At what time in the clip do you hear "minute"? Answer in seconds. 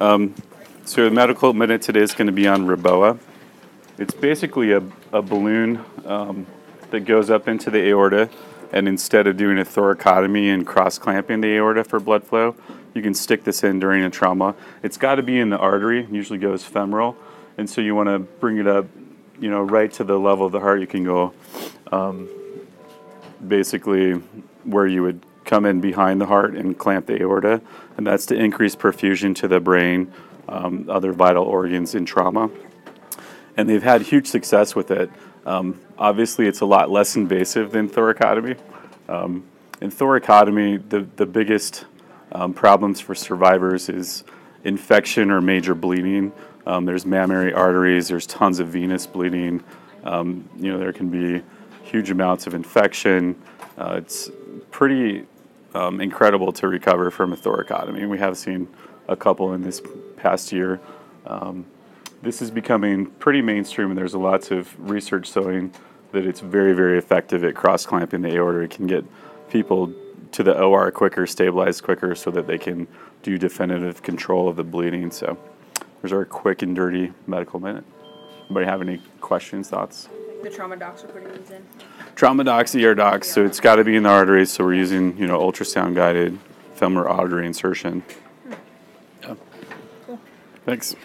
1.52-1.82, 77.60-77.84